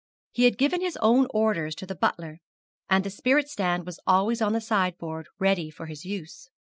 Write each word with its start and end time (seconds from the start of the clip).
He 0.31 0.45
had 0.45 0.57
given 0.57 0.81
his 0.81 0.97
own 0.97 1.27
orders 1.29 1.75
to 1.75 1.85
the 1.85 1.93
butler, 1.93 2.39
and 2.89 3.03
the 3.03 3.11
spirit 3.11 3.47
stand 3.49 3.85
was 3.85 3.99
always 4.07 4.41
on 4.41 4.53
the 4.53 4.59
sideboard 4.59 5.27
ready 5.37 5.69
for 5.69 5.85
his 5.85 6.05
use. 6.05 6.49